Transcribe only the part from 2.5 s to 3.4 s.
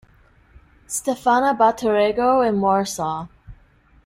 Warsaw.